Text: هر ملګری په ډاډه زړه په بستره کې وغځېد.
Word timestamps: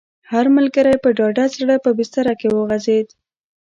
هر 0.31 0.45
ملګری 0.55 0.95
په 1.03 1.09
ډاډه 1.17 1.45
زړه 1.55 1.75
په 1.85 1.89
بستره 1.97 2.33
کې 2.39 2.47
وغځېد. 2.51 3.07